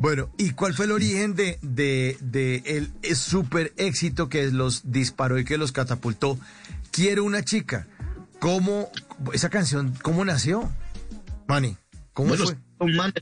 [0.00, 2.62] Bueno, ¿y cuál fue el origen de, de, de
[3.02, 6.38] el super éxito que los disparó y que los catapultó?
[6.90, 7.86] Quiero una chica.
[8.38, 8.90] ¿Cómo,
[9.34, 10.72] esa canción, cómo nació?
[11.46, 11.76] Manny,
[12.14, 12.46] ¿cómo Bueno,
[12.78, 12.92] fue?
[12.94, 13.12] man-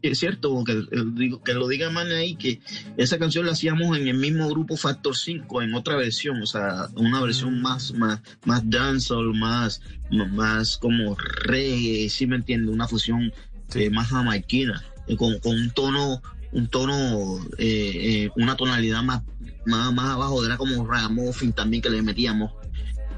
[0.00, 2.60] es cierto que, eh, digo, que lo diga Man ahí, que
[2.96, 6.88] esa canción la hacíamos en el mismo grupo Factor 5, en otra versión, o sea,
[6.94, 9.82] una versión más, más, más dancehall, más,
[10.30, 13.32] más como reggae, si me entiende, una fusión
[13.74, 14.82] eh, más jamaiquina,
[15.16, 16.22] con, con un tono,
[16.52, 19.22] un tono, eh, eh, una tonalidad más,
[19.66, 22.52] más, más abajo, era como ragamuffin también que le metíamos.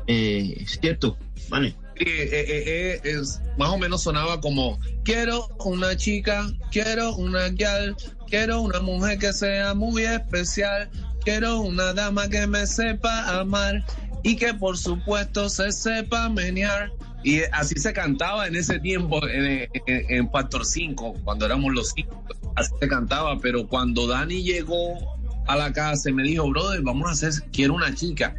[0.07, 1.17] Eh, cierto,
[1.49, 1.77] vale.
[2.03, 7.95] Eh, es, más o menos sonaba como quiero una chica, quiero una gal,
[8.27, 10.91] quiero una mujer que sea muy especial,
[11.23, 13.85] quiero una dama que me sepa amar
[14.23, 16.91] y que por supuesto se sepa menear.
[17.23, 21.91] Y así se cantaba en ese tiempo en, en, en Factor 5, cuando éramos los
[21.91, 22.25] cinco,
[22.57, 27.13] así se cantaba, pero cuando Dani llegó a la casa me dijo, brother, vamos a
[27.13, 28.35] hacer, quiero una chica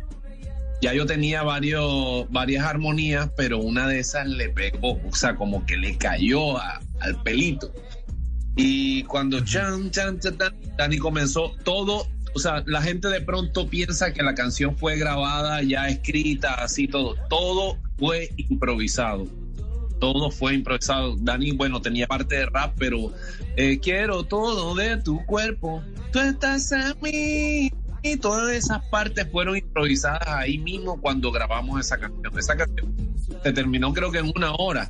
[0.81, 5.63] ya yo tenía varios, varias armonías, pero una de esas le pegó, o sea, como
[5.65, 7.71] que le cayó al pelito.
[8.55, 10.37] Y cuando chan, chan, chan,
[10.77, 15.61] Dani comenzó todo, o sea, la gente de pronto piensa que la canción fue grabada,
[15.63, 17.15] ya escrita, así todo.
[17.29, 19.27] Todo fue improvisado.
[19.99, 21.15] Todo fue improvisado.
[21.17, 23.13] Dani, bueno, tenía parte de rap, pero
[23.55, 25.83] eh, quiero todo de tu cuerpo.
[26.11, 27.71] Tú estás en mí.
[28.03, 32.39] Y todas esas partes fueron improvisadas ahí mismo cuando grabamos esa canción.
[32.39, 32.95] Esa canción
[33.43, 34.89] se terminó creo que en una hora.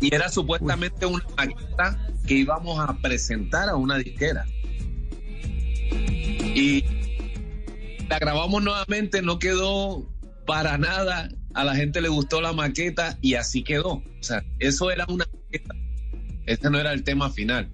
[0.00, 4.46] Y era supuestamente una maqueta que íbamos a presentar a una disquera.
[6.56, 6.82] Y
[8.08, 10.10] la grabamos nuevamente, no quedó
[10.46, 11.28] para nada.
[11.52, 13.96] A la gente le gustó la maqueta y así quedó.
[13.96, 15.74] O sea, eso era una maqueta.
[16.46, 17.70] Este no era el tema final.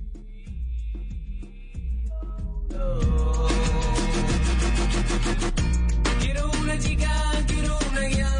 [6.21, 8.32] Quiero una chica, quiero una guial,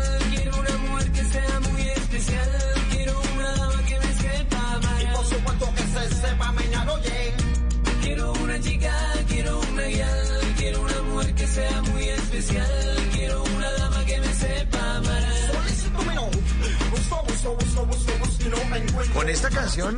[19.23, 19.97] Con esta canción,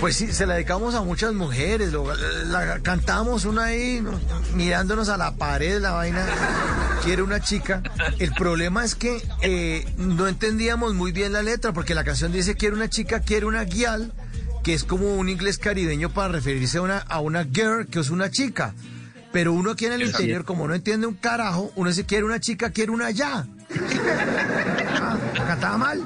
[0.00, 4.18] pues sí, se la dedicamos a muchas mujeres, lo- la, la cantamos una ahí, ¿no?
[4.54, 6.24] mirándonos a la pared, la vaina,
[7.04, 7.82] quiere una chica.
[8.18, 12.54] El problema es que eh, no entendíamos muy bien la letra, porque la canción dice
[12.54, 14.10] quiere una chica, quiere una guial,
[14.64, 18.08] que es como un inglés caribeño para referirse a una, a una girl, que es
[18.08, 18.74] una chica.
[19.32, 20.22] Pero uno aquí en el Exacto.
[20.22, 23.46] interior, como no entiende un carajo, uno dice quiere una chica, quiere una ya.
[25.00, 26.02] Ah, cantaba mal.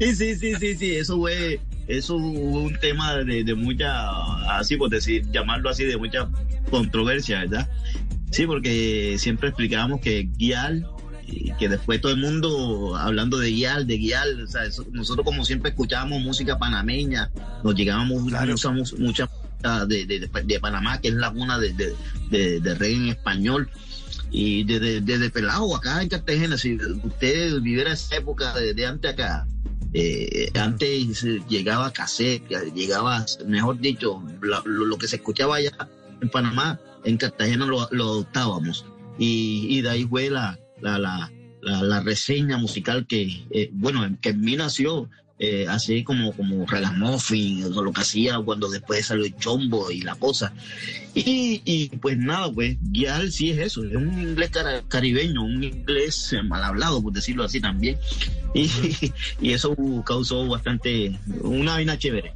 [0.00, 4.10] Sí, sí, sí, sí, sí, eso fue, eso fue un tema de, de mucha,
[4.58, 6.28] así por decir, llamarlo así, de mucha
[6.70, 7.68] controversia, ¿verdad?
[8.30, 10.86] Sí, porque siempre explicábamos que guial,
[11.26, 15.24] y que después todo el mundo hablando de guial, de guial, o sea, eso- nosotros
[15.24, 17.30] como siempre escuchábamos música panameña,
[17.64, 18.52] nos llegábamos Claro.
[18.52, 21.74] mucha, mucha música de, de, de- Panamá, que es la cuna de,
[22.30, 23.68] de, de, reggae en español.
[24.30, 29.10] Y desde, desde pelado acá en Cartagena, si usted viviera esa época de, de antes
[29.12, 29.46] acá,
[29.92, 35.72] eh, antes llegaba cassette, llegaba, mejor dicho, lo, que se escuchaba allá
[36.20, 38.84] en Panamá, en Cartagena lo, adoptábamos.
[39.18, 41.32] Y, y de ahí fue la, la, la,
[41.62, 46.66] la, la reseña musical que, eh, bueno, que en mí nació eh, así como, como
[46.66, 50.52] ragamuffin, o lo que hacía cuando después salió el chombo y la cosa.
[51.14, 55.62] Y, y pues nada, pues Guial sí es eso, es un inglés cara- caribeño, un
[55.62, 57.98] inglés eh, mal hablado, por decirlo así también.
[58.54, 58.70] Y,
[59.40, 62.34] y eso causó bastante, una vaina chévere.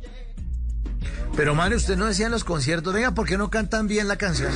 [1.34, 4.16] Pero, Mario, usted no decía en los conciertos, venga, ¿por qué no cantan bien la
[4.16, 4.52] canción?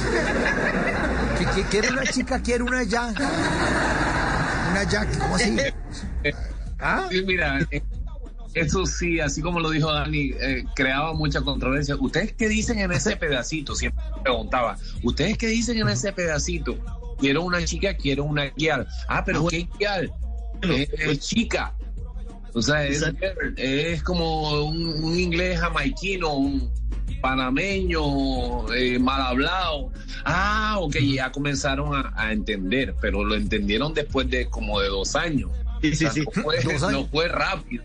[1.70, 3.08] Quiere una chica, quiere una ya.
[4.70, 5.56] Una ya, ¿cómo así?
[6.78, 7.08] ¿Ah?
[7.10, 7.82] Sí, mira, eh,
[8.56, 11.94] eso sí, así como lo dijo Dani, eh, creaba mucha controversia.
[11.96, 13.74] ¿Ustedes qué dicen en ese pedacito?
[13.74, 16.78] Siempre me preguntaba, ¿ustedes qué dicen en ese pedacito?
[17.18, 18.88] Quiero una chica, quiero una guial.
[19.08, 20.10] Ah, pero ¿qué guial?
[20.62, 21.74] Eh, eh, chica.
[22.54, 23.04] O sea, es,
[23.58, 26.70] es como un, un inglés jamaiquino, un
[27.20, 29.90] panameño, eh, mal hablado.
[30.24, 35.14] Ah, ok, ya comenzaron a, a entender, pero lo entendieron después de como de dos
[35.14, 35.50] años.
[35.82, 36.24] Sí, sí, O sea, sí.
[36.42, 37.84] Fue, no fue rápido.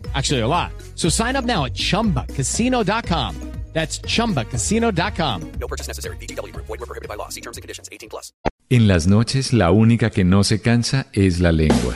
[0.15, 0.71] Actually, a lot.
[0.95, 3.35] So sign up now at chumbacasino.com.
[3.73, 5.51] That's chumbacasino.com.
[5.59, 6.17] No purchase necessary.
[6.17, 6.51] BGW.
[6.55, 7.29] Void were prohibited by law.
[7.29, 7.87] See terms and conditions.
[7.89, 8.33] 18 plus.
[8.69, 11.95] En las noches la única que no se cansa es la lengua.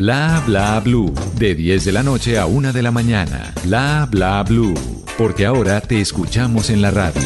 [0.01, 1.13] Bla bla blue.
[1.37, 3.53] De 10 de la noche a 1 de la mañana.
[3.63, 4.73] Bla bla blue.
[5.15, 7.21] Porque ahora te escuchamos en la radio.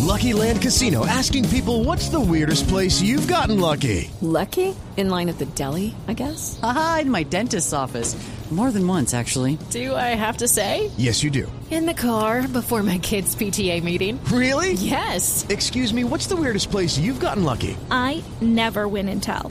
[0.00, 4.10] Lucky Land Casino asking people what's the weirdest place you've gotten lucky?
[4.22, 4.74] Lucky?
[4.96, 6.58] In line at the deli, I guess?
[6.62, 8.16] Aha, in my dentist's office.
[8.50, 9.58] More than once, actually.
[9.70, 10.90] Do I have to say?
[10.96, 11.50] Yes, you do.
[11.70, 14.18] In the car before my kids' PTA meeting.
[14.30, 14.74] Really?
[14.74, 15.44] Yes.
[15.50, 17.76] Excuse me, what's the weirdest place you've gotten lucky?
[17.90, 19.50] I never win and tell.